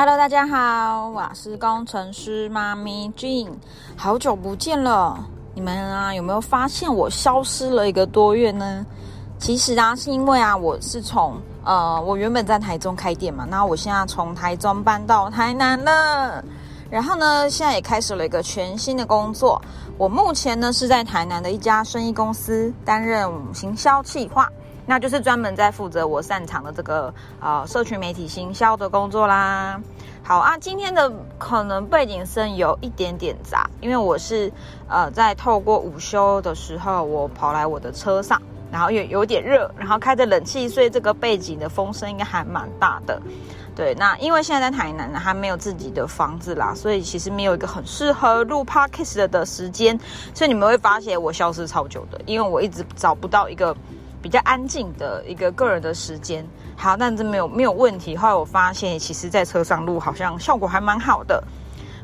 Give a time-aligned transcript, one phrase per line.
[0.00, 3.50] Hello，大家好，我是工程师妈咪 Jean，
[3.96, 5.18] 好久不见了，
[5.54, 8.86] 你们啊有没有发现我消失了一个多月呢？
[9.40, 16.44] 其实啊，是因为啊，我是从呃，我原本在台中开店嘛，然后我现在从台中搬到台南了，
[16.88, 19.60] 然后呢，现在也开始了一个全新的工作。
[19.96, 24.48] 我目前呢是在台南的一家生意公司担任行销企划。
[24.88, 29.78] 那就是专门在负责我擅长的这个呃社群媒体行销的工作啦。
[30.22, 34.50] 好啊，今天的可能背景声有一点点杂，因为我是
[34.88, 38.40] 呃在透过午休的时候，我跑来我的车上，
[38.72, 43.20] 然后有有点热，然后开着冷气，所以这个背景的风声应该还蛮大的。
[43.76, 50.00] 对，那因为现在在台南呢，还没有自己的房子啦，所以其实没有一个很适合录 podcast 的时间，
[50.32, 53.76] 所以你们会发现我消失超久的，因为我一直找不到一个。
[54.20, 56.46] 比较安静的一个个人的时间，
[56.76, 58.16] 好，但这没有没有问题。
[58.16, 61.42] 后来我发现，其实在车上录好像效果还蛮好的。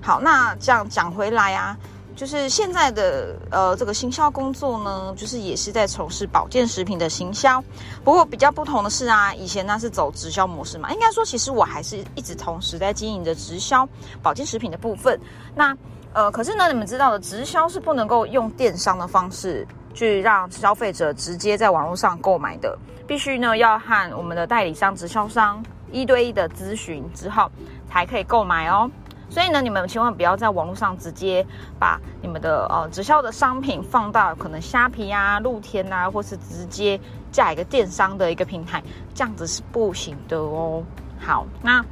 [0.01, 1.77] 好，那这样讲回来啊，
[2.15, 7.63] 就是现在的呃这个行销工作呢，就是也是在从事保健食品的行销。
[8.05, 13.89] 不过比较不同的是啊，以前呢是走直销模式嘛，应该说其实我还是一直同时在经营着直销
[14.23, 15.19] 保健食品的部分。
[15.55, 15.77] 那
[16.13, 19.67] 呃，可是呢，你们知道的，直销是不能够用电商的方式。
[19.95, 27.51] 去让消费者直接在网络上购买的，必须呢要和我们的代理商、直销商一对一的咨询之后，
[27.89, 28.91] 才可以购买哦。
[29.31, 31.45] 所以呢，你们千万不要在网络上直接
[31.79, 37.01] 把你们的呃直销的商品放到可能虾皮啊、露天啊，或是直接
[37.33, 38.83] 架一个电商的一个平台，
[39.15, 40.83] 这样子是不行的哦。
[41.19, 41.85] 好，那。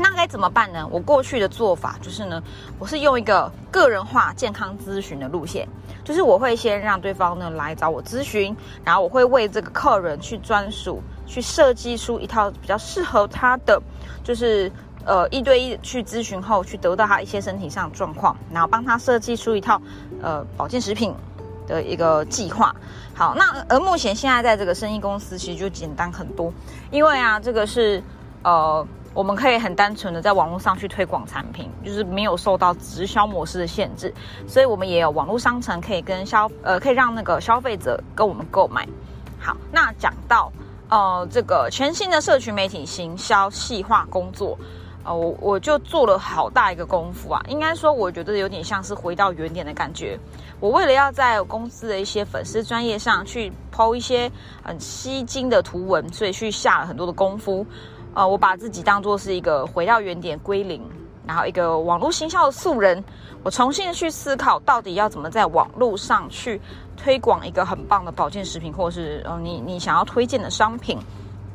[0.00, 0.86] 那该怎么办呢？
[0.92, 2.40] 我过去的做法就是呢，
[2.78, 5.68] 我是用一个个人化健康咨询的路线，
[6.08, 13.78] 就是我会先让对方呢来找我咨询，然后我会为这个客人去专属去设计出一套比较适合他的，
[14.24, 14.72] 就是
[15.04, 19.78] 呃一对一去咨询后去得到他一些身体上的状况，然后帮他设计出一套
[20.22, 21.14] 呃保健食品
[21.66, 22.74] 的一个计划。
[23.14, 26.50] 好，那而目前现在在这个生意公司其实就简单很多，
[26.90, 28.02] 因为啊这个是
[28.42, 28.88] 呃。
[29.18, 34.14] 我们可以很单纯的在网络上去推广产品，就是没有受到直销模式的限制，
[34.46, 38.86] 所以我们也有网络商城可以跟消呃可以让那个消费者跟我们购买。
[39.40, 40.52] 好，那讲到
[40.88, 44.56] 呃这个全新的社群媒体行销细化工作，
[45.02, 50.16] 呃我我就做了好大一个功夫啊，应该说我觉得有点像是回到原点的感觉。
[50.60, 54.30] 我为了要在公司的一些粉丝专业上去抛一些
[54.62, 57.66] 很吸睛的图文，所以去下了很多的功夫。
[58.18, 60.82] 呃，我把自己当做是一个回到原点归零，
[61.24, 63.02] 然后一个网络行销的素人，
[63.44, 66.60] 我重新去思考到底要怎么在网络上去
[66.96, 70.98] 推广一个很棒的保健食品，或者是呃你你想要推荐的商品。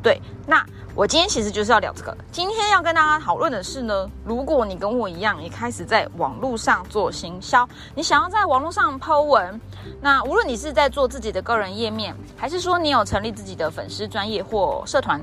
[0.01, 0.65] 对，那
[0.95, 2.15] 我今天其实就是要聊这个。
[2.31, 9.59] 今天要跟大家讨论的是呢，如果你跟我一样，也开始在网络上做行销，你想要在网络上抛文，
[9.99, 15.21] 那无论你是在做自己的个人页面，还是说你有成立自己的粉丝专业或社团，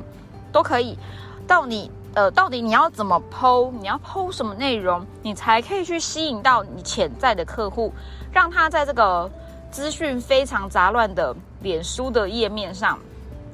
[0.53, 0.99] 都可以。
[1.51, 3.73] 到你呃，到底你要怎么剖？
[3.81, 7.93] 你要剖什么内容，你才可以去吸引到你潜在的客户，
[8.31, 9.29] 让他在这个
[9.69, 12.97] 资讯非常杂乱的脸书的页面上，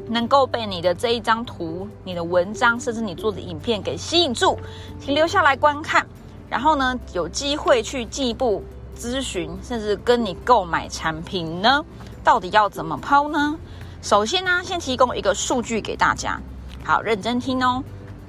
[0.08, 4.58] 能够被你的这一张图、你的文章，甚至你做的影片给吸引住，
[5.00, 6.06] 停留下来观看，
[6.50, 8.62] 然后呢，有机会去进一步
[8.94, 11.82] 咨询，甚至跟你购买产品呢？
[12.22, 13.58] 到底要怎么抛呢？
[14.02, 16.38] 首先呢，先提供一个数据给大家。
[16.86, 17.82] 好，认真听哦。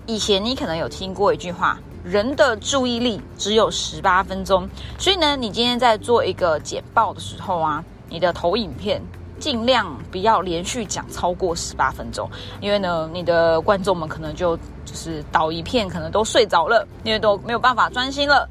[0.08, 4.68] 以前你可能有听过一句话：人的注意力只有十八分钟。
[4.98, 9.00] 所以呢，你今天在做一个简报的时候啊，你的投影片
[9.38, 12.28] 尽量不要连续讲超过十八分钟，
[12.60, 18.50] 因为呢，你的观众们可能就就是倒一片，可能都睡着了，因为都没有办法专心了。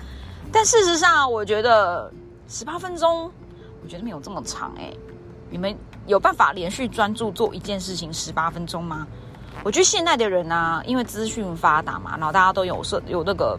[0.53, 2.09] 但事实上，我觉得
[2.47, 3.28] 十八分钟，
[3.83, 4.93] 我觉得没有这么长哎。
[5.50, 9.04] 你们有办法连续专注做一件事情十八分钟吗？
[9.65, 13.59] 我觉得现在的人呢，因为资讯发达嘛，然后大家都有手有那个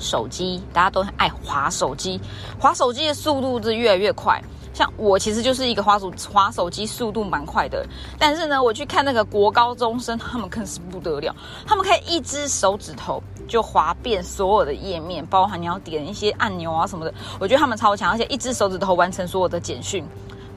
[0.00, 2.20] 手机，大家都很爱滑手机，
[2.58, 4.42] 滑手机的速度是越来越快。
[4.74, 7.84] 像我其实就是一个滑手滑手机速度蛮快的，
[8.16, 11.34] 但是呢，我去看那个国高中生，他们更是不得了，
[11.66, 20.04] 他们可以一只手指头就滑遍所有的页面，包含你要点一些按钮啊什么的，我觉得他们超强，而且一只手指头完成所有的简讯，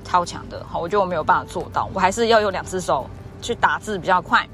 [0.03, 0.63] 超强的。
[0.69, 3.07] 好，我觉得我没有办法做到，我还是要用两只手。
[3.41, 4.47] 去打字比较快。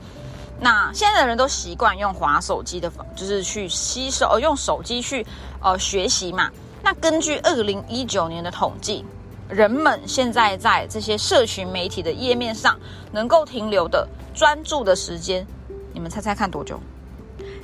[0.59, 5.25] 那现在的人都习惯用滑手机的，就是去吸收，呃，用手机去
[5.61, 6.49] 呃学习嘛。
[6.81, 9.05] 那根据二零一九年的统计，
[9.49, 12.79] 人们现在在这些社群媒体的页面上
[13.11, 15.45] 能够停留的专注的时间，
[15.93, 16.79] 你们猜猜看多久？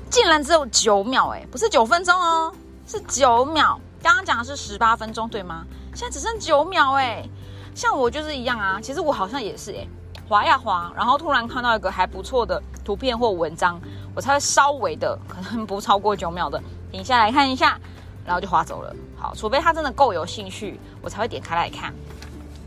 [0.10, 2.54] 竟然只有九秒，哎，不是九分钟哦，
[2.86, 3.80] 是九秒。
[4.04, 5.66] 刚刚讲的是十八分钟，对吗？
[5.96, 7.28] 现在只剩九秒，哎，
[7.74, 8.80] 像我就是一样啊。
[8.80, 9.88] 其实我好像也是，哎，
[10.28, 13.80] 滑呀滑，然后突然看到一个还不错的图片或文章，
[14.16, 16.62] 我才会稍微的，可能不超过九秒的，
[16.92, 17.78] 停下来看一下，
[18.26, 18.96] 然后就滑走了。
[19.18, 21.94] 好，除非他真的够有兴趣，我才会点开来看。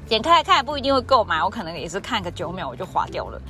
[0.08, 3.40] 点开来看也不一定会购买，我可能也是看个九秒我就划掉了。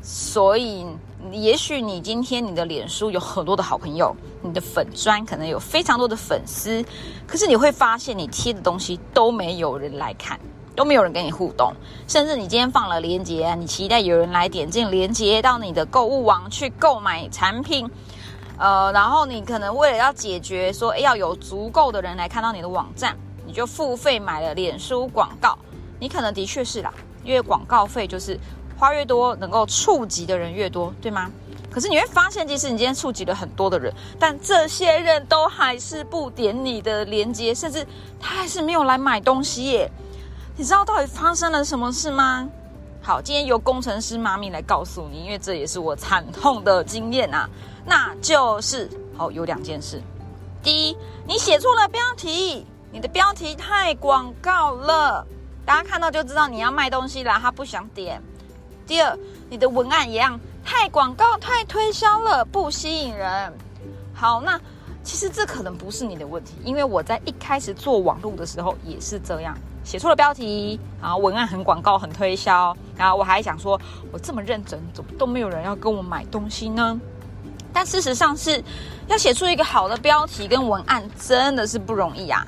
[0.00, 0.86] 所以，
[1.32, 6.82] 也许你今天你的脸书有很多的好朋友，你的粉砖可能有非常多的粉丝，
[7.26, 10.38] 可是你会发现你贴的东西都没有人来看，
[10.76, 11.72] 都没有人跟你互动，
[12.06, 17.90] 甚至你今天放了链接，你期待有人来点进链接到你的购物网去购买产品，
[18.58, 25.58] 呃，然后你可能为了要解决说要有足够的人来看到你的网站，你就付费买了脸书广告。
[25.98, 26.92] 你可能的确是啦，
[27.24, 28.38] 因为广告费就是
[28.78, 31.30] 花越多，能够触及的人越多，对吗？
[31.70, 37.86] 可是你会发现，即使你今天触及了很多的人，但这些人都还是不点你的链接，甚至
[38.20, 39.90] 他还是没有来买东西耶。
[40.58, 42.48] 你知道到底发生了什么事吗？
[43.02, 47.46] 好，今天由工程师妈咪来告诉你，因为这也是我惨痛的经验啊。
[47.84, 50.00] 那就是好有两件事，
[50.62, 55.26] 第一，你写错了标题，你的标题太广告了。
[55.66, 58.22] 大家看到就知道你要卖东西了，他不想点。
[58.86, 59.14] 第二，
[59.50, 63.52] 你的文案一样太广告、太推销了，不吸引人。
[64.14, 64.58] 好，那
[65.04, 69.56] 其实这可能不是你的问题，因为我在一开始做网络的时候也是这样，
[69.86, 73.80] 写错了标题，然后文案很广告、很推销，然后我还想说，
[74.12, 77.00] 我这么认真，怎么都没有人要跟我买东西呢？
[77.72, 78.60] 但事实上是
[79.06, 82.44] 要写出一个好的标题跟文案，真的是不容易啊。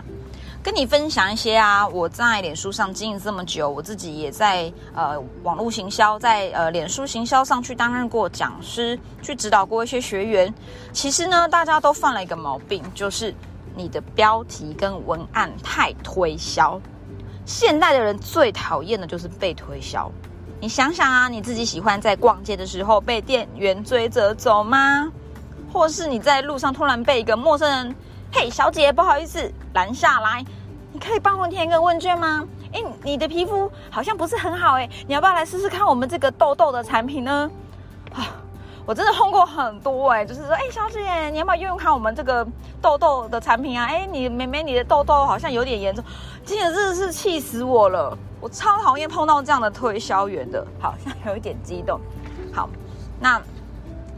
[0.65, 10.53] 跟你分享一些啊，我在脸书上经营这么久，我自己也在呃网络行销，在呃脸书行销上去担任过讲师，去指导过一些学员。
[10.93, 13.33] 其实呢，大家都犯了一个毛病，就是
[13.77, 16.79] 你的标题跟文案太推销。
[17.49, 20.13] 现代的人最讨厌的就是被推销。
[20.61, 25.11] 你想想啊，你自己喜欢在逛街的时候被店员追着走吗？
[25.73, 27.97] 或是你在路上突然被一个陌生人，
[28.31, 30.45] 嘿，小姐，不好意思，拦下来。
[30.93, 32.47] 你可以帮我填一个问卷吗？
[32.75, 37.51] 哎，你的皮肤好像不是很好哎，你要不要来试试看我们这个痘痘的产品呢？
[38.13, 38.29] 啊，
[38.89, 42.43] 我真的碰过很多哎，就是说，哎，小姐，你要不要用用看我们这个
[42.81, 43.85] 痘痘的产品啊？
[43.85, 46.03] 哎，你妹妹，你的痘痘好像有点严重，
[46.43, 52.01] 今天真的是气死我了，我超讨厌碰到这样的推销员的，好像有一点激动。
[52.51, 52.67] 好，
[53.21, 53.39] 那。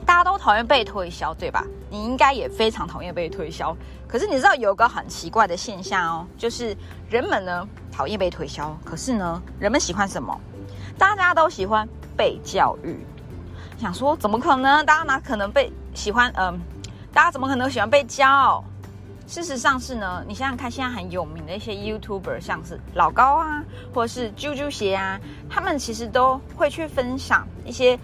[0.06, 1.64] 大家都讨厌被推销，对吧？
[1.88, 3.76] 你应该也非常讨厌被推销。
[4.08, 6.76] 可是你知道有个很奇怪的现象哦，就是
[7.08, 10.36] 人们呢讨厌被推销，可是呢人们喜欢什么？
[10.98, 12.98] 大家都喜欢被教育。
[13.80, 14.84] 想说怎么可能？
[14.84, 16.30] 大家哪可能被喜欢？
[16.36, 16.60] 嗯，
[17.14, 18.62] 大家怎么可能喜欢被教？
[19.26, 25.18] 事实上是呢，你想想看，现在很有名的一些 YouTuber，像是老高啊，或者是啾啾鞋啊，
[25.48, 27.98] 他们其实都会去分享一些。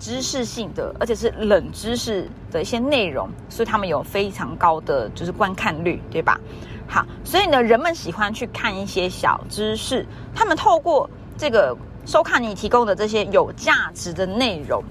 [0.00, 6.40] 知识性的，而且是冷知识的一些内容，所以他们有非常高的就是观看率，对吧？
[6.88, 11.08] 好，所以呢，人们喜欢去看一些小知识，他们透过
[11.38, 14.82] 这个收看你提供的这些有价值的内容，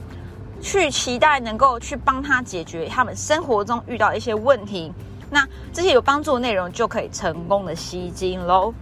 [0.61, 4.93] 去期待能够去帮他解决他们生活中遇到一些问题，
[5.29, 8.73] 那这些有帮助的内容就可以成功的吸金喽。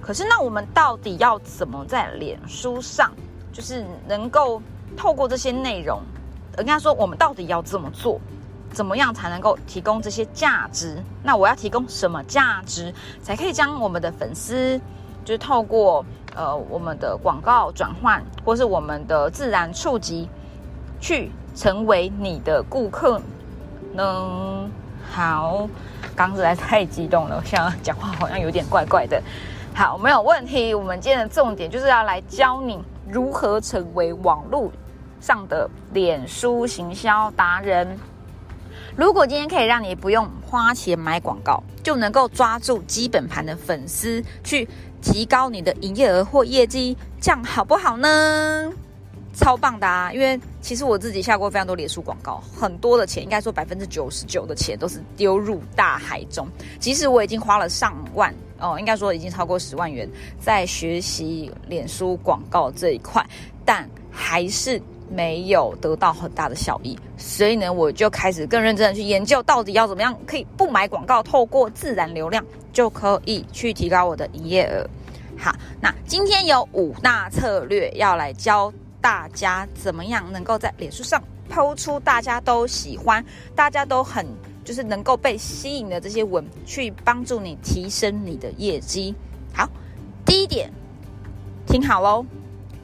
[0.00, 3.10] 可是，那我们到底要怎么在脸书上，
[3.52, 4.62] 就是能够？
[4.96, 6.00] 透过这些内容，
[6.56, 8.20] 人家说我们到底要怎么做，
[8.70, 11.02] 怎么样才能够提供这些价值？
[11.20, 14.80] 那我要提供什么价值，才可以将我们的粉丝，
[15.24, 20.28] 就是透过呃我们的广告转换，或是我们的自然触及，
[21.04, 23.20] 去成为你的顾客
[23.92, 24.70] 呢？
[25.12, 25.68] 好，
[26.16, 29.22] 刚实在太激动了，现在讲话好像有点怪怪的。
[29.74, 30.72] 好，没有问题。
[30.72, 34.72] 我们今天的重点就是要来教你如何成为网络。
[35.20, 37.98] 上的脸书行销达人，
[38.96, 44.66] 如果今天可以让你不用花钱买广告，就能够抓住基本盘的粉丝，去
[45.02, 48.72] 提高你的营业额或业绩，这样好不好呢？
[49.34, 50.12] 超棒的啊！
[50.12, 56.46] 因为其实我自己下过非常多脸书广告，很多的钱，应该说百分之九十九的钱都是丢入大海中。
[56.78, 60.08] 即使我已经花了上万哦，应该说已经超过十万元
[60.40, 63.24] 在学习脸书广告这一块，
[63.64, 64.80] 但还是。
[65.10, 74.88] 没有得到很大的效益，所以呢，我就开始更认真的去研究，到底要怎么样可以不买广告，透过自然流量就可以去提高我的营业额。
[75.38, 78.72] 好，那今天有五大策略要来教
[79.04, 83.22] 大家，怎么样能够在脸书上抛出大家都喜欢、
[83.54, 84.26] 大家都很
[84.64, 89.14] 就是能够被吸引的这些文，去帮助你提升你的业绩。
[89.52, 89.68] 好，
[90.24, 90.72] 第一点，
[91.66, 92.24] 听好喽，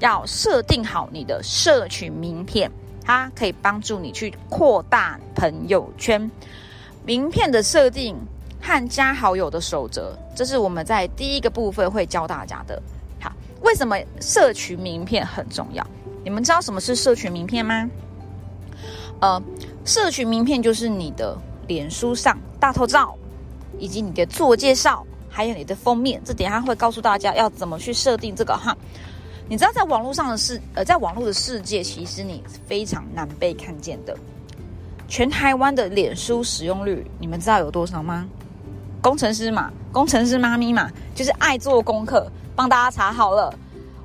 [0.00, 2.71] 要设定好你的社群名片，
[3.03, 6.31] 它可以帮助你去扩大朋友圈。
[7.03, 8.15] 名片的设定
[8.61, 12.83] 和加好友的守则，这是我们在第一个部分会教大家的。
[13.19, 15.83] 好，为什么社群名片很重要？
[16.23, 17.89] 你们知道什么是社群名片吗？
[19.21, 19.43] 呃，
[19.85, 21.37] 社群名片就是你的
[21.67, 23.15] 脸书上大头照，
[23.79, 26.21] 以及你的自我介绍，还有你的封面。
[26.25, 28.77] 这点他会告诉大家要怎么去设定这个哈。
[29.49, 34.17] 你知道，在网络上的世呃，在网络的世界，其实你非常难被看见的。
[35.09, 38.29] 全台湾的脸书使用率，你们知道有多少吗？
[39.03, 43.53] 工程师嘛，工程师妈咪嘛，就是爱做功课，帮大家查好了。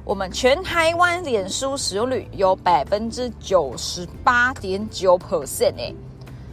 [0.05, 5.91] 我们全台湾脸书使用率有百分之九十八点九 percent 哎，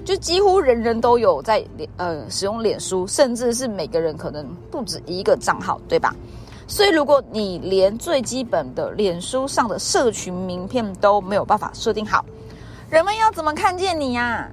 [0.06, 6.16] 就几乎人人都有在脸呃使用脸书，甚至是每个人可能不止一个账号，对吧？
[6.66, 12.24] 所以如果你连最基本的脸书上的社群名片都没有办法设定好，
[12.88, 14.50] 人们要怎么看见你呀？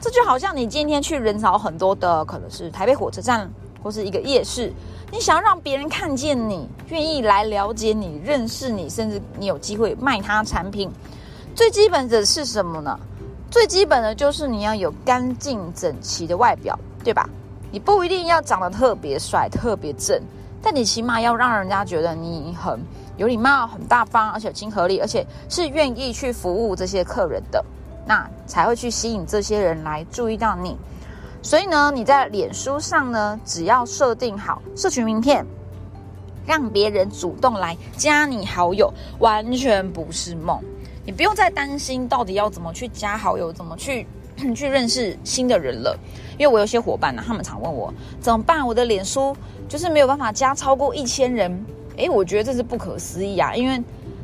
[0.00, 3.50] 这就好像你今天去人潮很多的，可能是台北火车站
[3.86, 4.72] 或是一个夜市，
[5.12, 10.90] 你想要让别人看见你，愿意来了解你、认识你，甚至你有机会卖他产品，
[11.54, 12.98] 最基本的是什么呢？
[13.48, 17.30] 最基本的就是你要有干净整齐的外表，对吧？
[17.70, 20.20] 你不一定要长得特别帅、特别正，
[20.60, 22.80] 但你起码要让人家觉得你很
[23.16, 27.64] 有礼貌、很大方，而且亲和力，而且是愿意去服务这些客人的。
[28.04, 30.76] 那才会去吸引这些人来注意到你，
[31.46, 35.46] 所以呢，你在脸书上呢，只要设定好社群名片，
[36.44, 40.60] 让别人主动来加你好友，完全不是梦。
[41.04, 44.04] 你不用再担心到底要怎么去加好友，怎么去
[44.56, 45.96] 去认识新的人了。
[46.36, 49.32] 因为我有些伙伴呢，他们常问我怎么办，我的脸书
[49.68, 51.64] 就是没有办法加超过一千人。
[51.96, 53.80] 诶，我觉得这是不可思议啊，因为。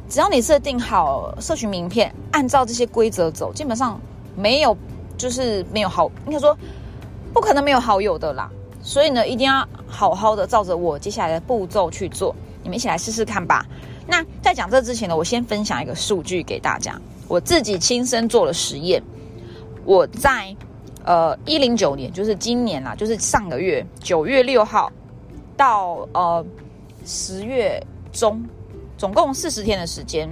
[0.09, 3.99] 只要你设定好社群名片，按照这些规则走，基本上
[4.37, 4.77] 没有
[5.17, 6.55] 就是没有好，应该说
[7.33, 8.51] 不可能没有好友的啦。
[8.83, 12.35] 所以呢，一定要好好的照着我接下来的步骤去做。
[12.63, 13.65] 你们一起来试试看吧。
[14.07, 19.03] 那在讲这之前呢，我先分享一个数据给大家，我自己亲身做了实验。
[19.85, 20.55] 我在
[21.05, 24.91] 呃一零九年，就是今年啦，就是上个月九月六号
[25.57, 26.45] 到呃
[27.05, 27.81] 十月
[28.13, 28.43] 中。
[28.99, 30.29] 总共四十天的时间，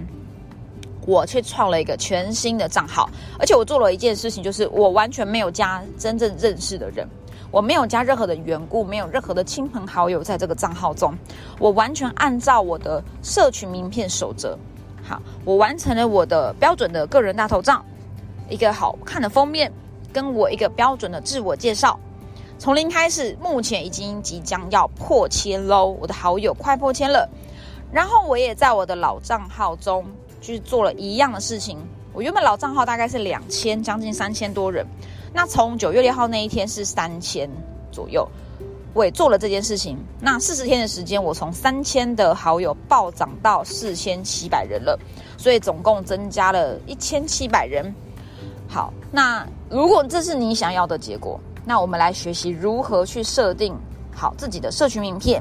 [1.10, 7.04] 我却创了一个全新的账号，而且我做了一件事情，就是我完全没有加真正认识的人，
[7.50, 11.12] 我没有加任何的缘故，没有任何的亲朋好友在这个账号中，
[11.58, 14.56] 我完全按照我的社群名片守则。
[15.02, 17.84] 好，我完成了我的标准的个人大头照，
[18.48, 19.72] 一个好看的封面，
[20.12, 21.98] 跟我一个标准的自我介绍，
[22.56, 27.28] 从零开始，目前已经即将要破千喽，我的好友快破千了。
[27.90, 30.06] 然后我也在我的老账号中
[30.40, 31.78] 去做了一样的事情。
[32.12, 34.84] 我原本老账号大概是两千，将近三千多人。
[35.32, 37.48] 那从九月六号那一天是三千
[37.92, 38.28] 左右，
[38.92, 39.96] 我也做了这件事情。
[40.20, 44.98] 那四十天的时间，我从三千的好友暴涨到四千七百人了，
[45.38, 47.94] 所以总共增加了一千七百人。
[48.68, 53.72] 好，那如果这是你想要的结果，那我们来学习如何去设定
[54.12, 55.40] 好自己的社群名片。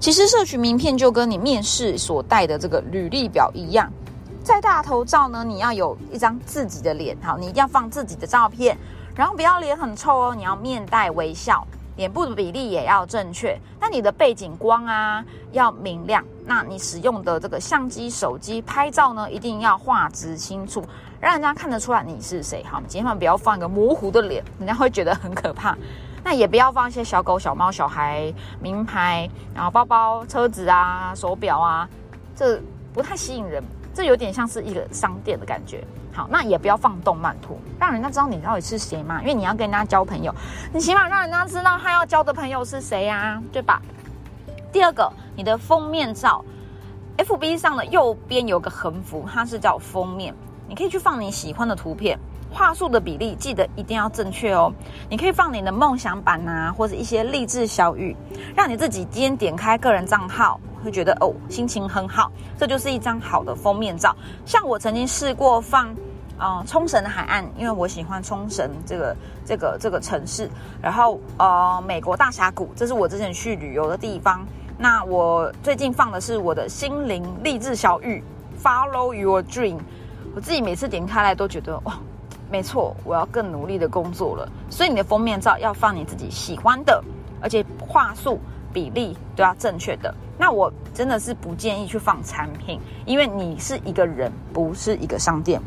[0.00, 3.92] 其实社群名片就跟你面试所带的这个履历表一样，
[4.48, 8.74] 在大头照呢，你要有一张自己的脸，好，你一定要放自己的照片，
[9.14, 11.62] 然后不要脸很臭哦，你要面带微笑，
[11.96, 20.82] 脸部的比例也要正确，那你的背景光啊要明亮，那你使用的这个相机、手机拍照呢，一定要画质清楚，
[21.20, 25.76] 让人家看得出来你是谁，好，千万不要放一个模糊的脸，人家会觉得很可怕。
[26.24, 31.86] 那也不要放一些小狗、小猫、小孩名牌，然后包包、车子啊、手表啊，
[32.34, 32.58] 这
[32.94, 33.62] 不太吸引人。
[33.98, 35.82] 这有点像是一个商店的感觉。
[36.12, 39.20] 好，那也不要放动漫图，让人家知道你到底是谁嘛。
[39.22, 40.32] 因为你要跟人家交朋友，
[40.72, 43.82] 你起码让人家知道他要交的朋友是谁呀， 对吧？
[44.70, 46.44] 第二个，你的封面照
[47.16, 50.32] ，FB 上的右边有个横幅，它是叫封面，
[50.68, 52.16] 你可以去放你喜欢的图片。
[52.50, 54.72] 话术的比例记得一定要正确哦。
[55.10, 58.16] 你可以放你的梦想版呐，或者一些励志小语，
[58.54, 62.30] 让你自己今天点开个人账号，会觉得哦心情很好。
[62.58, 64.14] 这就是一张好的封面照。
[64.44, 65.94] 像我曾经试过放，
[66.38, 70.48] 呃冲绳的海岸，因为我喜欢冲绳这个这个这个城市。
[70.80, 74.46] 然后呃美国大峡谷，这是我之前去旅游的地方。
[74.76, 78.22] 那我最近放的是我的心灵励志小语
[78.62, 79.78] ，Follow Your Dream。
[80.34, 81.98] 我自己每次点开来都觉得哇。
[82.50, 84.50] 没错，我要更努力的工作了。
[84.70, 87.04] 所以你的封面照要放你自己喜欢的，
[87.42, 88.40] 而且话术
[88.72, 90.14] 比例都要正确的。
[90.38, 95.60] 那我真的是不建议去放产品，因为你是一个人，不是一个商店。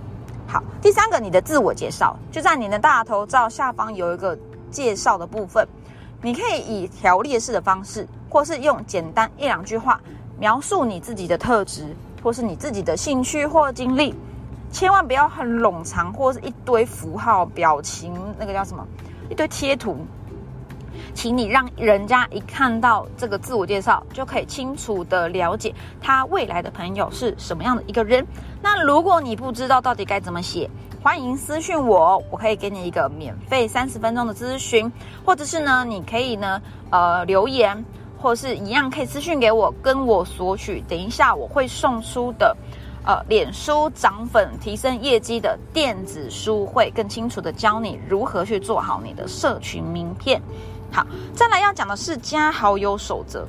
[0.47, 4.37] 好，第三个，你的自我介绍就在你的大头照下方有一个
[4.69, 5.67] 介绍的部分，
[6.21, 9.99] 你可以以条列式的方式，或是用简单一两句话
[10.39, 14.15] 描述你自己的特质，或是你自己的兴趣或经历。
[14.71, 18.87] 千万不要很冗长，或是一堆符号、表情，那个叫什么？
[19.29, 19.97] 一堆贴图，
[21.13, 28.25] 请你让人家一看到这个自我介绍，就可以清楚的了解他未来的朋友是什么样的一个人。
[28.61, 30.69] 那如果你不知道到底该怎么写，
[31.01, 34.91] 欢迎私讯我，我可以给你一个免费三十分钟的咨询，
[35.25, 37.83] 或者是呢，你可以呢，呃，留言，
[38.19, 40.83] 或是一样可以私讯给我，跟我索取。
[40.87, 42.55] 等一下我会送出的。
[43.03, 50.39] 呃，脸书涨粉提升业绩的电子书会更清楚的教你如何去做好你的社群名片。
[50.91, 53.47] 好，再来要讲的是加好友守则。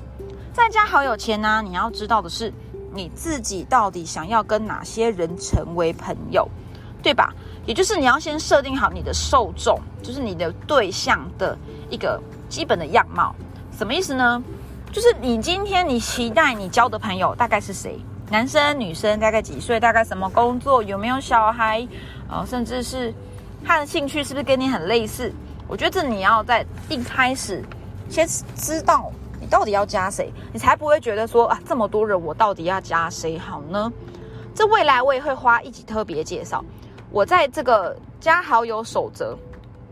[0.52, 2.52] 在加好友前呢，你要知道的是
[2.94, 6.48] 你自己到底想要跟哪些人成为朋友，
[7.02, 7.32] 对吧？
[7.66, 11.56] 也就是你要先设定好你的受众，就是你的对象的
[11.90, 13.34] 一个基本的样貌。
[13.76, 14.42] 什么意思呢？
[14.92, 17.98] 就是你今天你期待你交的朋友大概是谁？
[18.30, 19.80] 男生女生大概几岁？
[19.80, 20.82] 大概什么工作？
[20.82, 21.86] 有没有小孩？
[22.28, 23.12] 呃，甚至是
[23.64, 25.32] 他的兴趣是不是跟你很类似？
[25.72, 27.64] 我觉得这你要在一开始
[28.10, 29.10] 先知道
[29.40, 33.90] 你到底要加谁，你才不会觉得说啊这么多人我到底要加谁好呢？
[34.54, 36.62] 这未来我也会花一集特别介绍。
[37.10, 39.34] 我在这个加好友守则，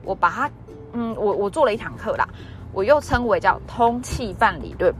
[0.04, 0.50] 我把它
[0.92, 2.28] 嗯，我我做了一堂课啦，
[2.75, 4.94] 我又称为叫通气犯理论，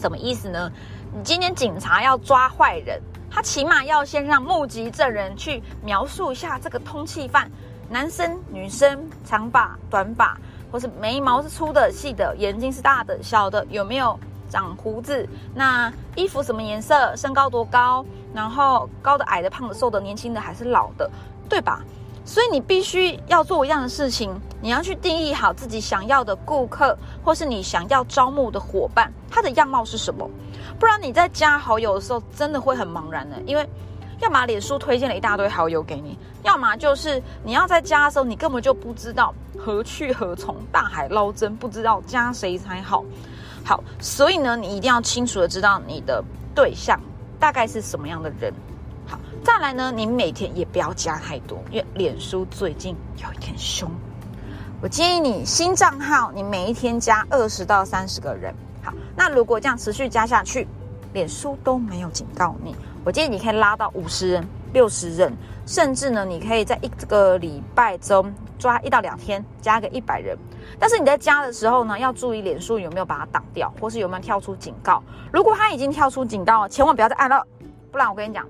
[0.00, 0.70] 什么意思呢？
[1.12, 7.50] 你今天警察要抓坏人，他起码要先让目击证人去描述一下这个通气犯，
[7.90, 10.38] 男生、女生、长发、短发，
[10.70, 14.18] 或是眉毛是粗的、细的，眼睛是大的、小的，有没有
[14.50, 15.26] 长胡子？
[15.54, 17.16] 那衣服什么颜色？
[17.16, 18.04] 身高多高？
[18.34, 21.10] 然后高的、矮的、胖的、瘦的、年轻的还是老的，
[21.48, 21.82] 对吧？
[22.26, 30.28] 所以你必须要做一样的事情，你要去定义好自己想要的顾客，或是你想要招募的伙伴，他的样貌是什么？
[30.78, 33.66] 不然你在加好友的时候，真的会很茫然的，因为
[34.20, 43.04] 要么脸书推荐了一大堆好友给你，要么就是你要在加的时候，你根本就不知道何去何从，大海捞针，不知道加谁才好。
[43.64, 46.22] 好，所以呢，你一定要清楚的知道你的
[46.54, 47.00] 对象
[47.38, 48.52] 大概是什么样的人。
[49.06, 53.88] 好，再来呢，你每天也不要加太多，因为脸书最近有一点凶。
[54.80, 58.54] 我建议你新账号，你每一天加二十到三十个人。
[58.82, 60.66] 好，那如果这样持续加下去，
[61.12, 62.74] 脸书都没有警告你，
[63.08, 65.32] 我建议你可以拉到五十人、六十人，
[65.64, 70.36] 甚至呢，你可以在一个礼拜中抓一到两天加个一百人。
[70.78, 75.02] 但是你在加的时候呢，要注意脸书有没有把它挡掉，或是有没有跳出警告。
[75.32, 77.42] 如果它已经跳出警告，千万不要再按了，
[77.90, 78.46] 不然我跟你讲。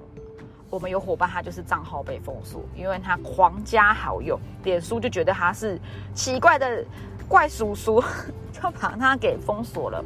[0.70, 5.80] 我们有伙伴，他就是账号被封锁，因为他狂加好友，脸书就觉得他是
[6.14, 6.84] 奇怪的
[7.28, 8.02] 怪叔叔，
[8.52, 10.04] 就把他给封锁了。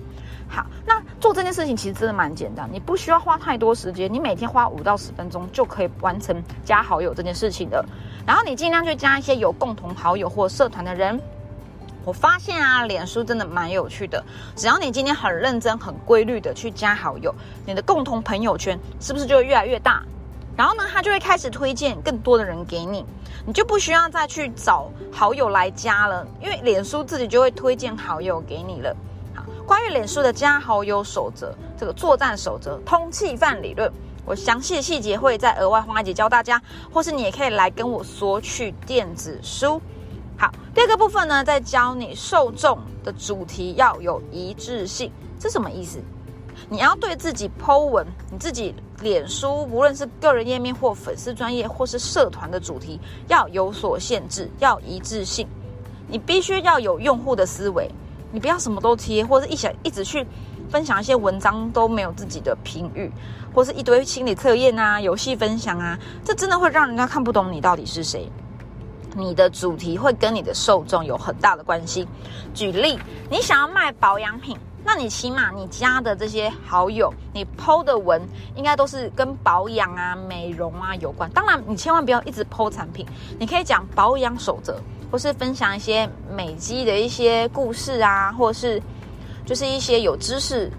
[0.55, 7.83] 好，那做这件事情其实真的蛮简单，你不需要花太多时间，你每天花五到十分钟就可以完成加好友这件事情的。
[8.27, 11.19] 然后你尽量去加一些有共同好友或社团的人。
[12.05, 14.23] 我发现啊，脸书真的蛮有趣的，
[14.55, 17.35] 只要你今天很认真、很规律的去加好友，
[17.65, 20.03] 你的共同朋友圈是不是就会越来越大？
[20.55, 23.07] 然后呢，他就会开始推荐更多的人给你，
[23.47, 28.95] 你就不需要再去找好友来加了，因为脸书自己就会推荐好友给你了。
[29.73, 33.91] 关于脸书的加好友守则，这个作战守则、通气范理论，
[34.27, 36.61] 我详细的细节会在额外花一节教大家，
[36.93, 39.81] 或是你也可以来跟我索取电子书。
[40.37, 45.99] 好，第二个部分呢，在教你受众的主题要有一致性，这什么意思？
[46.69, 55.49] 你要对自己 Po 文，你自己脸书，无论是个人页面或粉丝专业或是社团的主题，要有所限制，要一致性。
[56.09, 57.91] 你必须要有用户的思维，
[58.33, 60.27] 你不要什么都贴，或者一想一直去
[60.69, 63.13] 分享一些文章都没有自己的评语，
[63.55, 68.29] 或是一堆心理测验啊、游戏分享啊，这真的会让人家看不懂你到底是谁。
[69.15, 72.09] 你的主题会跟你的受众有很大的关系。
[72.55, 72.99] 举例，
[73.31, 74.57] 你想要卖保养品。
[74.85, 78.21] 那你起码你加的这些好友，你 PO 的文
[78.57, 81.31] 应该都是跟保养啊、美容啊有关。
[81.31, 83.07] 当然，你千万不要一直 PO 产品，
[83.39, 84.81] 你可以讲保养守则，
[85.13, 88.83] 或是分享一些美肌的一些故事啊，或是
[89.45, 90.71] 就是一些有知识、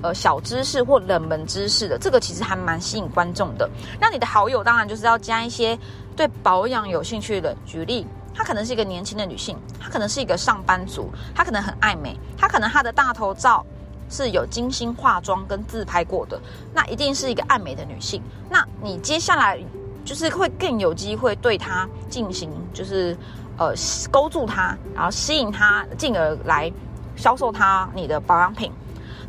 [0.00, 3.68] 呃小知识或冷门知识的，这个其实还蛮吸引观众的。
[4.00, 5.78] 那你的好友当然就是要加一些
[6.16, 13.62] 对保养有兴趣的，举例，她可能是一个年轻的女性，她可能是一个上班族，她可能很爱美，她可能她的大头照
[14.08, 16.40] 是有精心化妆跟自拍过的，
[16.72, 18.22] 那一定是一个爱美的女性。
[18.48, 19.62] 那你接下来
[20.04, 23.16] 就是会更有机会对她进行，就是
[23.58, 23.74] 呃
[24.10, 26.72] 勾住他，然后吸引他，进而来
[27.16, 28.72] 销售他你的保养品。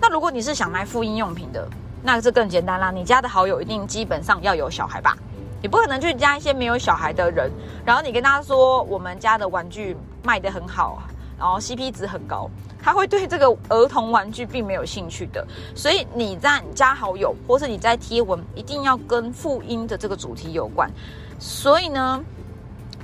[0.02, 1.68] 那如果你是想卖妇婴用品的，
[2.02, 5.18] 那这更简单啦，你加的好友一定基本上要有小孩吧？
[5.62, 7.50] 你不可能去加一些没有小孩的人，
[7.86, 11.02] 然后你跟他说我们家的玩具卖得很好，
[11.40, 12.50] 然后 CP 值很高，
[12.82, 15.48] 他会对这个儿童玩具并没有兴趣的。
[15.74, 20.92] 所以你在加好友，或是你在贴文，一定要跟妇婴的这个主题有关。
[21.40, 22.22] 所以呢，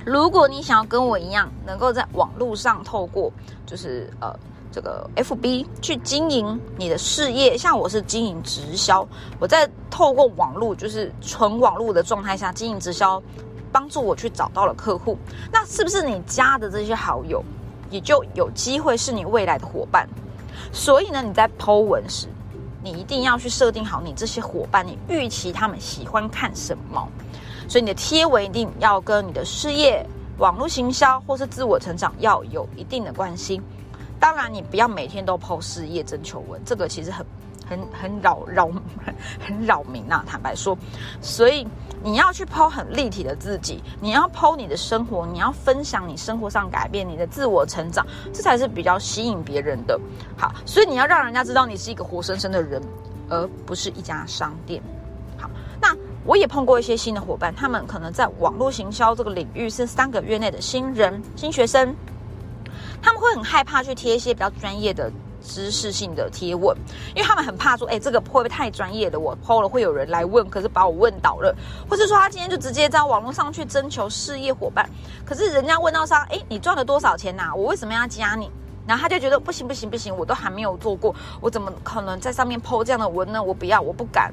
[0.04, 3.32] 如果你想要跟我一样，能够在网络上透过，
[3.66, 4.34] 就是呃。
[4.72, 9.04] 这个 F B 去经营你的事业，像我是经营直销，
[9.40, 13.20] 我在透过网络，就是纯网络的状态下经营直销，
[13.72, 15.18] 帮助我去找到了客户。
[15.50, 17.42] 那是不是你加的这些好友，
[17.90, 20.08] 也就有机会是你未来的伙伴？
[20.70, 22.28] 所以呢，你在 Po 文时，
[22.80, 27.08] 你一定要去设定好你这些伙伴，你预期他们喜欢看什么。
[27.70, 30.04] 所以你的贴文一定要跟你的事业、
[30.38, 33.62] 网络行销或是自我成长要有一定的关系。
[34.18, 37.24] 当然，你不要每天都抛事业征求文，这个其实很、
[37.68, 38.68] 很、很扰扰、
[39.38, 40.24] 很扰民呐。
[40.26, 40.76] 坦白说，
[41.22, 41.64] 所以
[42.02, 49.96] 你要去抛很立体的自己，你要抛你的生活，你要分享你生活上改变、你的自我成长，这才是比较吸引别人的。
[50.36, 52.82] 好，所以你要让人家知道你是一个活生生的人，
[53.28, 54.82] 而不是一家商店。
[55.38, 55.48] 好，
[55.80, 61.94] 那我也碰过一些新的伙伴，他们可能在网络行销这个领域是三个月内的新人、新学生。
[63.02, 65.10] 他们会很害怕去贴一些比较专业的
[65.42, 66.76] 知识性的贴文，
[67.14, 69.18] 因为他们很怕说，哎，这个会不会太专业了？
[69.18, 71.56] 我 PO 了会有人来问，可是把我问倒了，
[71.88, 74.88] 或是说他今天就直接在网络上去征求事业伙伴，
[75.24, 77.50] 可是人家问到上，哎，你赚了多少钱呐？
[77.56, 78.50] 我为什么要加你？
[78.86, 83.42] 然后他就觉得不行不行不行，我都还没有做过，我怎么可能在上面 PO 这样的文呢？
[83.42, 84.30] 我不要，我不敢。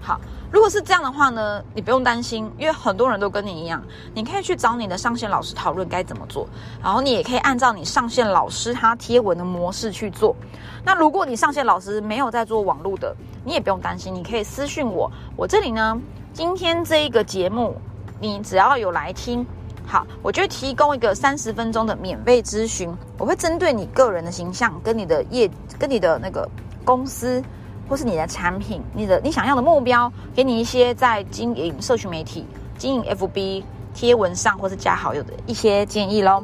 [0.00, 0.18] 好。
[0.56, 3.82] 如果是这样的话呢，你不用担心，因为很多人都跟你一样，
[4.14, 6.48] 你可以去找你的上线老师讨论该怎么做，
[6.82, 10.34] 然后你也可以按照你上线老师他贴文的模式去做。
[10.82, 13.14] 那如果你上线老师没有在做网络的，
[13.44, 16.00] 你也不用担心，你可以私讯我，我这里呢，
[16.32, 17.76] 今天这一个节目，
[18.18, 19.46] 你只要有来听，
[19.86, 26.48] 好，我就提供一个三十分钟的免费咨询，我会针对你个人的形象跟你的业跟你的那个
[26.82, 27.44] 公司。
[27.88, 32.46] 或是你的产品，你的你想要的目标，给你一些在经营社群媒体、
[32.78, 33.62] 经营 FB
[33.94, 36.42] 贴文上，或是加好友的一些建议喽。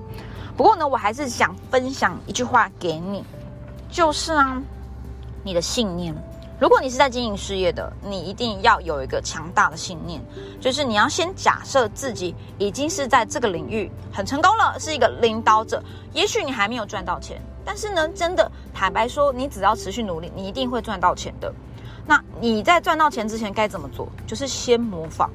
[0.56, 3.24] 不过呢，我还是想分享一句话给你，
[3.90, 4.62] 就是啊，
[5.42, 6.14] 你的信念。
[6.60, 10.22] 如果你是在经营事业的，你一定要有一个强大的信念，
[10.60, 15.82] 就是你要先假设自己已经是在这个领域很成功了，是一个领导者。
[16.12, 17.42] 也许你还没有赚到钱。
[17.64, 21.52] 但是呢，真的坦白说，你只要持续努力，你一定会赚到钱的。
[22.06, 24.08] 那你在赚到钱之前该怎么做？
[24.26, 25.30] 就是先模仿，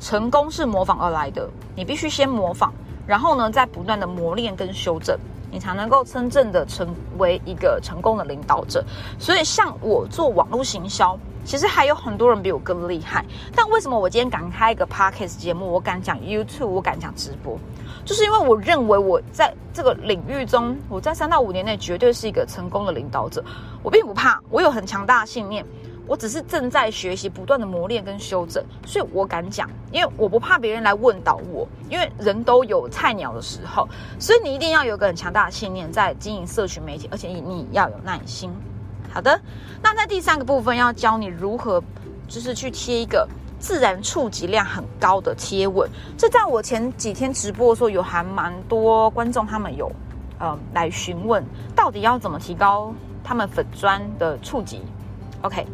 [0.00, 1.48] 成功是模仿而来的。
[1.74, 2.72] 你必须先模仿，
[3.06, 5.18] 然后呢，再不断的磨练跟修正，
[5.50, 8.84] 你才能够真正的成为一个成功的领导者。
[9.18, 13.24] 所以，像我做网络行销，其实还有很多人比我更厉害。
[13.56, 15.72] 但为什么我今天敢开一个 podcast 节目？
[15.72, 17.58] 我敢讲 YouTube，我敢讲直播？
[18.04, 23.42] 就是因为我认为我在这个领域中，我在三到五年内绝对是一个成功的领导者。
[23.82, 25.64] 我并不怕，我有很强大的信念。
[26.06, 31.66] 我只是正在学习，不断的磨练跟修正，所以我敢讲，因为我不怕别人来问倒我。
[31.88, 33.88] 因为人都有菜鸟的时候，
[34.18, 38.52] 所以你一定要有个很强大的信念，在经营社群媒体，而且你要有耐心。
[39.10, 39.40] 好的，
[39.82, 41.82] 那在第三个部分要教你如何，
[42.28, 43.26] 就是去贴一个。
[43.64, 49.90] 自然触及量很高的贴文，这在我前几天直播的时候，有还蛮多观众他们有，
[50.38, 51.42] 呃，来询问
[51.74, 52.92] 到底要怎么提高
[53.24, 54.82] 他们粉砖的触及。
[55.40, 55.66] OK，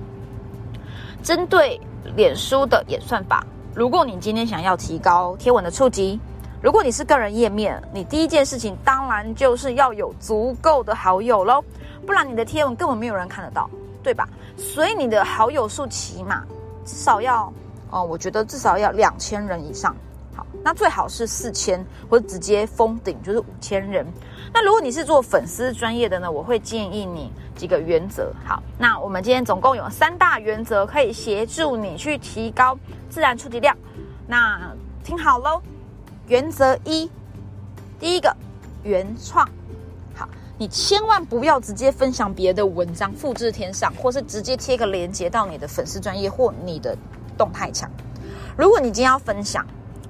[1.21, 1.81] 针对
[2.15, 6.17] 脸书的演算法，如果你今天想要提高贴文的触及，
[6.63, 11.61] 如果你是个人页面，你第一件事情当然就是要有足够的好友喽，
[12.07, 13.69] 不然你的贴文根本没有人看得到，
[14.01, 14.29] 对吧？
[14.57, 16.45] 所以你的好友数起码
[16.85, 17.53] 至少要。
[17.91, 19.95] 哦，我觉得至少要两千人以上，
[20.35, 24.07] 好，那最好是四千或者直接封顶，就是五千人。
[24.53, 28.33] 那如果你是做粉丝专业的呢，我会建议你几个原则。
[28.45, 33.77] 好，那我们今天总共有三大原则可以协助你去提高自然触及量。
[34.27, 34.73] 那
[35.05, 35.61] 听好喽，
[36.27, 37.11] 原则一，
[37.99, 38.37] 第一个
[38.83, 39.49] 原创，
[40.15, 46.97] 好，你千万不要直接分享别的文章，复制贴上，或是直接贴个链接到你的粉丝专业或你的。
[47.41, 47.91] 动态强。
[48.55, 49.67] 如果你今天要分享，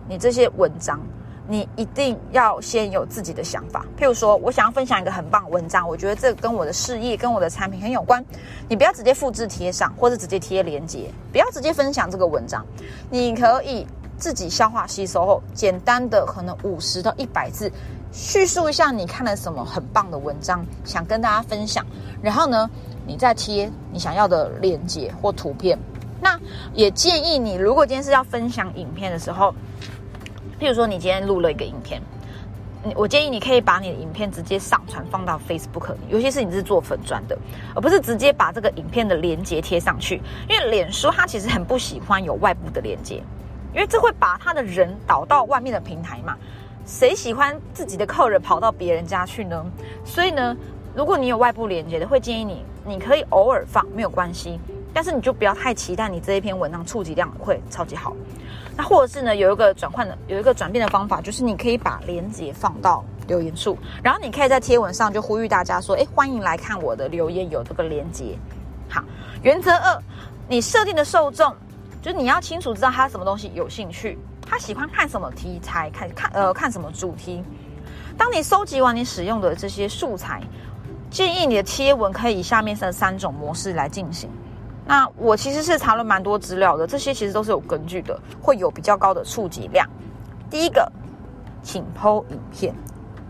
[0.09, 0.99] 你这些文章，
[1.47, 3.87] 你一定要先有自己的想法。
[3.97, 8.25] 譬如说，我想要分享一个很棒的文章，我觉得这跟我的事业、跟我的产品很有关。
[8.69, 12.66] 你不要直接复制贴上，或者直接贴链接，不要直接分享这个文章。
[13.09, 13.87] 你可以
[14.19, 17.71] 自己消化吸收后，简单的可能五十到一百字，
[18.11, 21.87] 叙述一下你看了什么很棒的文章，想跟大家分享。
[22.21, 22.69] 然后呢，
[23.07, 25.79] 你再贴你想要的链接或图片。
[26.20, 26.38] 那
[26.74, 29.54] 也建议你，如果今天是要分享影片的时候，
[30.61, 32.00] 譬如说你今天录了一个影片，
[32.94, 37.38] 我建议你可以把你的影片直接上传放到 Facebook，尤其是你是做粉砖的，
[37.74, 43.22] 而不是直接把这个影片的连接贴上去，因为脸书它其实很不喜欢有外部的连接，
[43.74, 46.37] 因为这会把他的人导到外面的平台嘛，
[46.87, 49.64] 谁喜欢自己的客人跑到别人家去呢？
[50.04, 50.56] 所以呢，
[50.94, 54.59] 如果你有外部连接的，会建议你，你可以偶尔放，没有关系。
[54.92, 58.14] 但是你就不要太期待你这一篇文章触及量会超级好，
[58.76, 68.37] 那或者是呢有一个转换的有一个转变的方法，就是你可以把链接放到留言处，然后你可以在贴文上就呼吁大家说，哎，欢迎来看我的留言，有这个链接。
[68.88, 69.03] 好，
[69.42, 70.03] 原则二，
[70.48, 71.55] 你设定的受众，
[72.03, 77.42] 就是你要清楚知道他什么东西有兴趣，他喜欢看什么题材，看看呃看什么主题。
[78.18, 80.42] 当你收集完你使用的这些素材，
[81.09, 84.29] 建议你的贴文可以下面的三种模式来进行。
[84.90, 89.88] 那我其实是查了蛮多资料的，这些其实都是有根据的，会有比较高的触及量。
[90.50, 90.90] 第一个，
[91.62, 92.74] 请剖影片，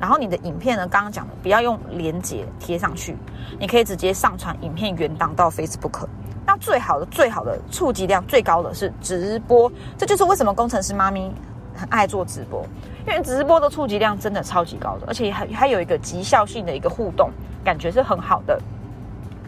[0.00, 3.14] 然后你的影片呢，刚刚讲的不要用连接贴上去，
[3.58, 6.06] 你可以直接上传影片原档到 Facebook。
[6.46, 11.30] 那最好的、最好的触及量最高的是直播，这就是为什么工程师妈咪
[11.76, 12.64] 很爱做直播，
[13.06, 17.30] 因为直播的触及量真的超级高的，而且还还有一个极效性的一个互动，
[17.62, 18.58] 感觉是很好的。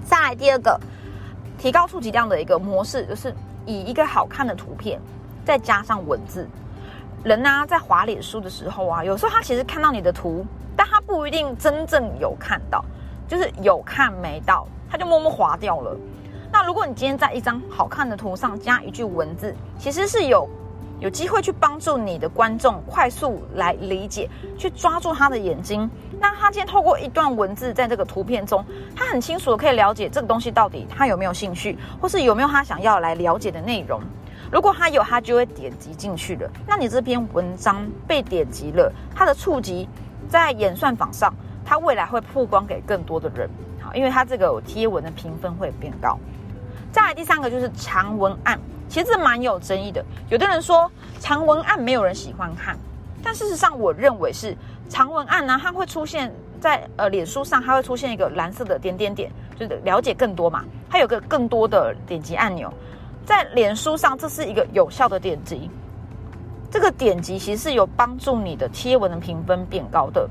[0.05, 0.79] 再来第二个。
[1.63, 3.33] 提高触及量的一个模式，就是
[3.65, 5.01] 以一个好看的图片，
[5.45, 6.45] 再加上文字。
[7.23, 10.45] 人呢，在滑脸书的时候啊，有时候他其实看到你的图，
[10.77, 12.85] 但他不一定真正有看到，
[13.29, 15.97] 就是有看没到，他就默默划掉了。
[16.51, 20.49] 那如果你今天在一张好看的图上加一句文字，其实是有。
[21.03, 25.91] 有机会去帮助你的观众快速来理解，去抓住他的眼睛。
[26.21, 34.01] 那他今天透过一段文字，在这个图片中，他很清楚的可以了解这个东西到底他有没有兴趣，或是有没有他想要来了解的内容。
[34.53, 36.49] 如果他有，他就会点击进去了。
[36.69, 39.89] 那你这篇文章被点击了，它的触及
[40.29, 41.35] 在演算法上，
[41.65, 43.51] 它未来会曝光给更多的人。
[43.81, 46.17] 好，因为它这个贴文的评分会变高。
[46.93, 48.57] 再来第三个就是长文案。
[48.93, 50.05] 其实蛮有争议的。
[50.29, 52.77] 有的人说长文案没有人喜欢看，
[53.23, 54.55] 但事实上我认为是
[54.91, 60.63] 长文案呢，它会出现在呃脸书上，它会出现一个蓝色的点点点，就是了解更多嘛。
[60.91, 62.71] 它有个更多的点击按钮，
[63.25, 65.71] 在脸书上这是一个有效的点击。
[66.71, 70.29] 这个点击其实是有帮助你的贴文的评分变高的。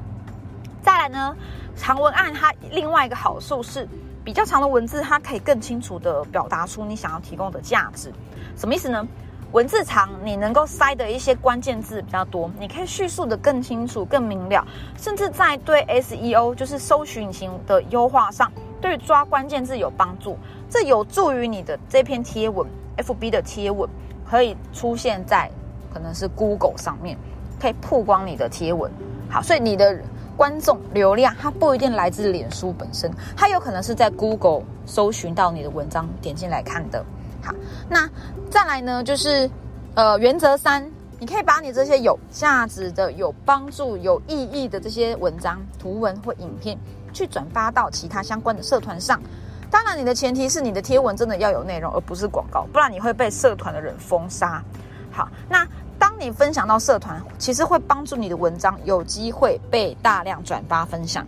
[0.84, 1.36] 再来呢，
[1.76, 3.88] 长文案它另外一个好处是
[4.24, 8.14] 比较长的文字，它可以更清楚的表达出你想要提供的价值。
[8.56, 9.08] 什么意思呢？
[9.52, 14.66] 文字长，你能够塞的一些关键字比较多，你可以叙述的更清楚、更明了，
[14.98, 20.38] 甚至在对 SEO 就是搜寻引擎的优化上，对抓关键字有帮助。
[20.70, 23.90] 这有助于你的这篇贴文，FB 的贴文
[24.26, 25.52] 可以出现在
[25.94, 27.18] 可能是 Google 上面，
[27.60, 28.90] 可以曝光你的贴文。
[29.30, 30.02] 好，所以你的
[30.38, 37.04] 观众流量它不一定来自脸书本身，它有可能是在 Google 搜寻到你的文章，点进来看的。
[37.44, 37.54] 好，
[37.90, 38.08] 那
[38.52, 39.50] 再来呢，就是
[39.96, 40.86] 呃，原则三，
[41.20, 46.78] 你可以把你这些有价值的、有帮助、有意义的这些文章、图文或影片，
[47.14, 49.22] 去转发到其他相关的社团上。
[49.70, 54.62] 当然，你的前提是你的贴文真的要有内容，而不是广告，不然你会被社团的人封杀。
[55.10, 55.66] 好，那
[55.98, 61.26] 当你分享到社团，其实会帮助你的文章有机会被大量转发分享。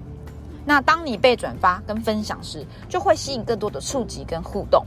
[0.65, 4.85] 那当你被转发跟分享时，就会吸引更多的触及跟互动。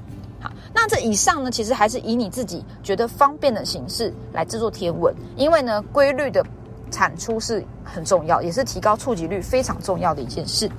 [0.75, 6.45] 那这以上呢，其实还是以你自己觉得方便的形式来制作贴文，因为呢，规律的
[6.91, 10.71] 产出是很重要，也是提高触及率非常重要的一件事。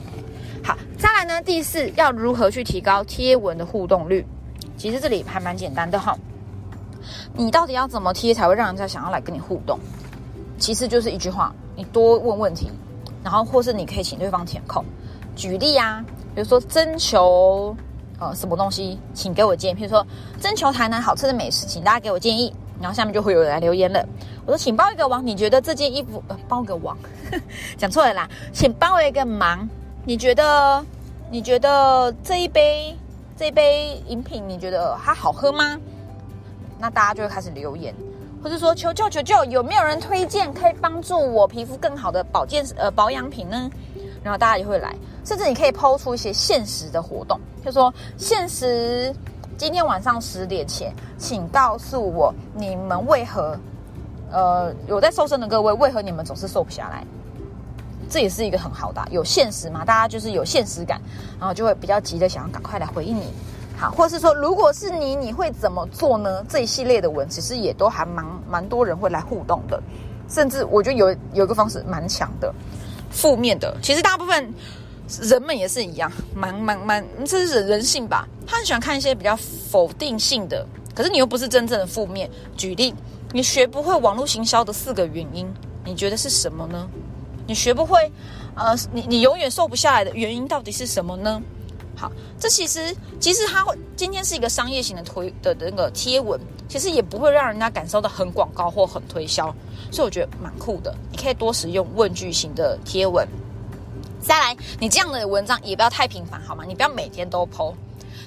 [0.63, 4.25] 好，再来呢，第四要如何去提高贴文的互动率？
[4.77, 6.17] 其实这里还蛮简单的哈。
[7.33, 9.79] 你到底要怎么贴才会让人家想要来跟你互动？
[10.57, 12.69] 其实就是一句话，你多问问题，
[13.23, 14.83] 然后或是你可以请对方填空。
[15.35, 16.03] 举例啊，
[16.33, 17.75] 比如说征求。
[18.19, 19.75] 呃，什么东西，请给我建议。
[19.75, 20.05] 譬如说，
[20.41, 22.53] 征求台南好吃的美食，请大家给我建议。
[22.79, 24.03] 然后下面就会有人来留言了。
[24.45, 26.95] 我说，请帮一个忙，你觉得这件衣服，呃，帮个忙，
[27.75, 29.67] 讲错了啦，请帮我一个忙。
[30.05, 30.85] 你觉得，
[31.31, 32.95] 你觉得这一杯，
[33.35, 35.79] 这一杯饮品，你觉得它好喝吗？
[36.79, 37.93] 那大家就会开始留言。
[38.43, 43.69] 或者说求救求救，有没有人推荐可以帮助我皮肤更好的保健呃保养品呢？
[44.23, 44.95] 然后大家也会来，
[45.27, 49.13] 甚至你可以抛出一些限时的活动，就说限时
[49.57, 53.59] 今天晚上十点前，请告诉我你们为何
[54.31, 57.05] 呃有在瘦身的各位，为何你们总是瘦不下来？
[58.09, 59.83] 这也是一个很好的，有现实嘛？
[59.83, 61.01] 大家就是有现实感，
[61.37, 63.25] 然后就会比较急的想要赶快来回应你。
[63.75, 66.41] 好，或是说，如果是你，你会怎么做呢？
[66.47, 69.83] 这一系列的文其实也都还蛮蛮多人会来互动的，
[70.29, 72.53] 甚至我觉得有有一个方式蛮强的，
[73.09, 73.75] 负面的。
[73.81, 74.53] 其实大部分
[75.21, 78.27] 人们也是一样，蛮蛮蛮，这是人性吧？
[78.45, 82.29] 他很喜欢看一些比较否定性的，可是你又不是真正的负面。
[82.55, 82.93] 举例，
[83.31, 85.47] 你学不会网络行销的四个原因，
[85.85, 86.87] 你觉得是什么呢？
[87.45, 88.11] 你学不会，
[88.55, 91.41] 呃，你你永远瘦不下来的原因到底是什么呢？
[91.95, 93.65] 好，这其实其实它
[93.95, 99.45] 今天是一个商业型的推的那个贴文，其实也不会让人家感受到很广告或很推销，
[99.89, 100.93] 所以我觉得蛮酷的。
[101.11, 103.25] 你可以多使用问句型的贴文。
[104.27, 106.65] 再来，你这样的文章也不要太频繁，好吗？
[106.67, 107.73] 你不要每天都剖，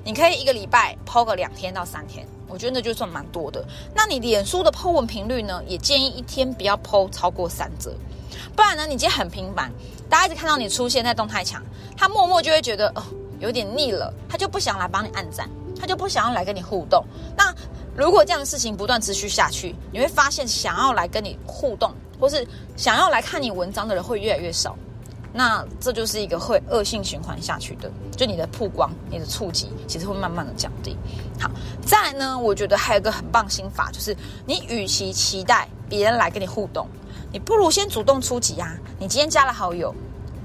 [0.02, 3.62] 你可以一个礼拜剖个两天到三天，我觉得那就算蛮多的。
[3.94, 5.62] 那你脸书的剖文频率呢？
[5.66, 7.92] 也建议一天不要剖超过三则。
[8.56, 8.86] 不然呢？
[8.86, 9.70] 你今天很频繁，
[10.08, 11.62] 大家一直看到你出现在动态墙，
[11.98, 13.04] 他默默就会觉得哦
[13.38, 17.04] 有点腻了，他就不想来帮你按赞，他就不想要来跟你互动。
[17.36, 17.54] 那
[17.94, 24.74] 如果这样的事情不断持续下去，你会发现想要来跟你互动，或是想要来看你文章的人会越来越少。
[25.32, 30.96] 那这就是一个会恶性循环下去的，就你的曝光、你的触及，其实会慢慢的降低。
[31.38, 31.50] 好，
[31.86, 36.88] 再来呢，我觉得还有一个很棒心法，就是你与其期待别人来跟你互动。
[37.32, 38.76] 你不如先主动出击啊！
[38.98, 39.94] 你今天加了好友，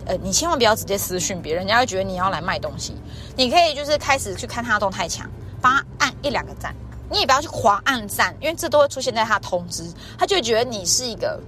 [0.05, 2.95] 呃，你千万不要直接私讯别人，人家会觉得你要来卖东西。
[3.35, 5.27] 你可以就是开始去看他的动态墙，
[5.59, 6.75] 帮他按一两个赞。
[7.09, 9.83] 你也不要去狂按赞，因为这都会出现在他通知，
[10.17, 11.39] 他就觉得你是一个，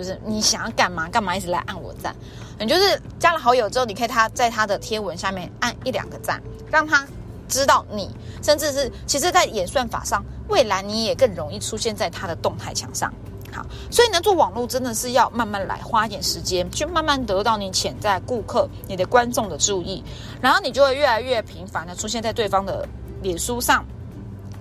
[0.00, 2.16] 就是你想要干嘛干嘛，一直来按我赞。
[2.58, 7.06] 你就是加了好友之后，你可以他在他的贴文下面按一两个赞，让他
[7.48, 8.08] 知道你，
[8.42, 13.12] 甚至是其实，在演算法上，未来你也更容易出现在他的动态墙上。
[13.52, 20.02] 好，所以呢，做网络真的是要慢慢来，花一点时间，去慢慢得到你潜在顾客、你的观众的注意，
[20.40, 22.88] 然后你就会越来越频繁的出现在对方的
[23.22, 23.84] 脸书上，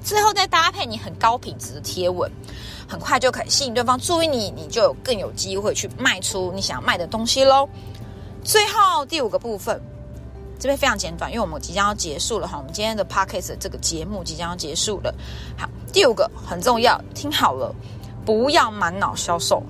[0.04, 2.32] 最后再搭配你很高品质的贴文，
[2.90, 7.70] 很快就可以吸引对方注意你，你就有更有机会去卖出你想要卖的东西喽。
[8.44, 9.80] 最后第五个部分，
[10.58, 15.14] 这边非常简短，因为我们即将要结束了哈，我们今天的 podcast 这个节目即将要结束了。
[15.56, 17.74] 好，第五个很重要，听好了。
[18.26, 19.62] 不要满脑销售，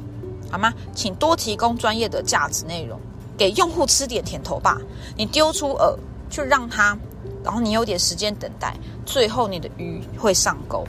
[0.50, 0.74] 好吗？
[0.96, 3.00] 请多提供专业的价值内容，
[3.38, 4.78] 给用户吃点甜头吧。
[5.18, 5.96] 你丢出饵，
[6.30, 6.98] 去让他，
[7.44, 10.86] 然后你有点时间等待，最后你的鱼会上钩。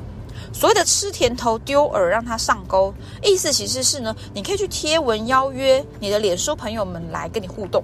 [0.52, 7.82] 所谓的吃甜头、丢饵让他上钩，意思其实是呢，你可以去贴文邀约你的脸书朋友们来跟你互动。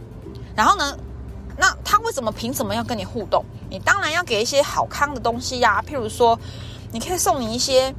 [0.54, 0.96] 然后呢，
[1.56, 3.44] 那他为什么凭什么要跟你互动？
[3.70, 6.38] 你当然要给一些好康的东西呀，譬如说，
[6.92, 7.94] 你可以送你一些。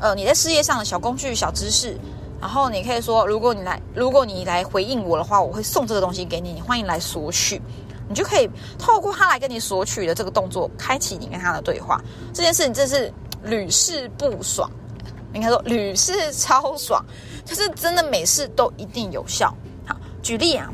[0.00, 1.96] 呃，你在事业上的小工具、小知识，
[2.40, 7.62] 然后你可以说，如果你来，如果你来回应我的话，我会送这个东西给你，你欢迎来索取，
[8.08, 12.02] 你就可以透过他来跟你索取的这个动作，开启你跟他的对话。
[12.34, 14.70] 这件事情真是屡试不爽，
[15.32, 17.04] 应该说屡试超爽，
[17.44, 19.54] 就是真的每次都一定有效。
[19.86, 20.70] 好，举例啊，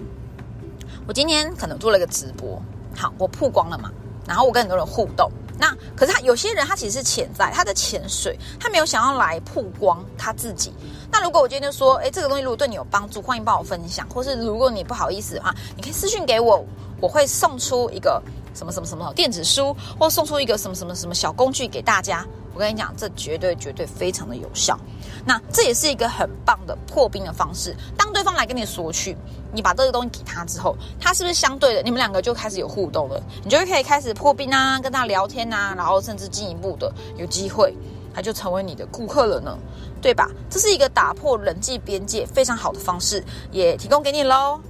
[1.07, 2.61] 我今天可能做了一个直播，
[2.97, 3.91] 好，我曝光了嘛，
[4.27, 5.31] 然后我跟很多人互动。
[5.61, 10.73] 那可是他有些人他其实是潜在他在潜水，他没有想要来曝光他自己。
[11.11, 16.65] 那如果我今天就说，哎，这个东西如果对你有帮助，欢迎帮我分享，或是如果你不好意思的话，你可以私信给我，
[17.01, 18.23] 我会送出一个
[18.55, 22.27] 什么什么什么电子书，或送出一个什么什么什么小工具给大家。
[22.55, 24.77] 我跟你讲，这绝对绝对非常的有效。
[25.25, 27.77] 那这也是一个很棒的破冰的方式。
[27.97, 29.17] 当对方来跟你索取，
[29.53, 33.23] 你把这个东西给他之后，他是不是相对的，你们两个就开始有互动了？
[33.45, 37.72] 你就可以开始破冰啊，跟他聊天啊，然后甚至进一步的有机会，
[38.12, 39.57] 他就成为你的顾客了呢，
[40.03, 40.29] 对吧？
[40.51, 43.22] 这是一个打破人际边界非常好的方式，
[43.53, 44.61] 也提供给你喽。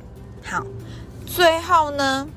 [0.45, 0.63] 好，
[1.25, 2.29] 最后呢？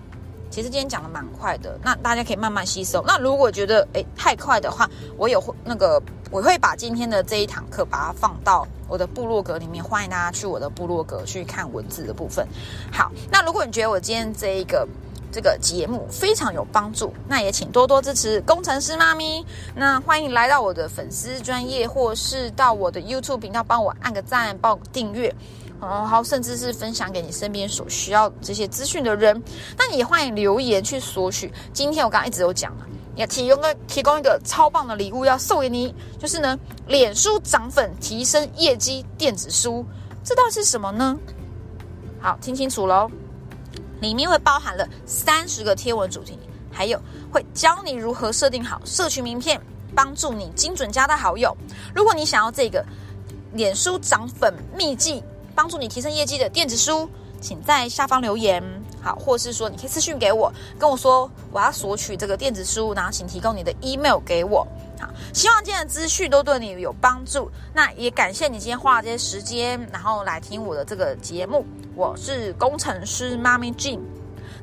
[0.52, 3.02] 其实今天讲的蛮快的，那大家可以慢慢吸收。
[3.08, 4.88] 那如果觉得诶太快的话，
[5.18, 6.00] 我也会那个
[6.30, 12.46] 我会把今天的这一堂课把它放到我的部落格里面，欢迎大家去我的部落格去看文字的部分。
[12.92, 14.86] 好，那如果你觉得我今天这一个
[15.32, 19.46] 这个节目非常有帮助，那也请多多支持工程师妈咪。
[19.74, 25.34] 那欢迎来到我的粉丝专业，或是到我的 YouTube 频道帮我按个赞，报个订阅。
[25.82, 29.42] 然后甚至是分享给你身边所需要这些资讯的人，
[29.76, 31.52] 那也欢迎留言去索取。
[31.74, 39.84] 今天我刚刚一直有讲了，也提供个提供一个超棒的礼物要送给你，就是呢，脸书涨粉提升业绩电子书，
[40.24, 41.18] 这到底是什么呢？
[42.20, 43.10] 好，听清楚喽，
[44.00, 46.38] 里面会包含了三十个贴文主题，
[46.72, 47.02] 还有
[47.32, 49.60] 会教你如何设定好社群名片，
[49.96, 51.58] 帮助你精准加到好友。
[51.96, 52.86] 如果你想要这个
[53.54, 55.24] 脸书涨粉秘籍，
[55.62, 57.08] 帮助你提升业绩的电子书，
[57.40, 58.64] 请在下方留言。
[59.00, 64.68] 好，或是说你可以私信给我，跟我说我要索取这个电子书，然后请提供你的 email 给我。
[65.00, 67.48] 好，希望今天的资讯都对你有帮助。
[67.76, 71.64] 那也感谢你今天花了这些时间，然后来听我的这个节目。
[71.96, 74.00] 我是工程师妈咪 Jean。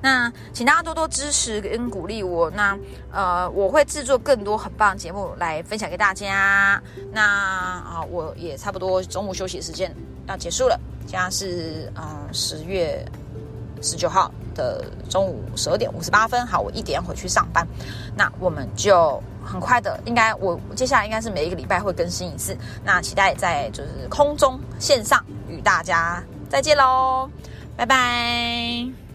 [0.00, 2.50] 那请大家多多支持跟鼓励我。
[2.50, 2.78] 那
[3.10, 6.82] 呃，我会制作更多很棒节目来分享给大家。
[7.12, 9.94] 那啊，我也差不多中午休息时间
[10.26, 13.04] 要结束了，现在是嗯十月。
[13.80, 17.64] 十九号的中午十二点五十八分，好，我一点回去上班。
[18.16, 22.58] 那我们就很快的，应该我接下来应该是每一个礼拜会更新一次。
[22.82, 27.30] 那期待在就是空中线上与大家再见喽，
[27.76, 29.07] 拜拜。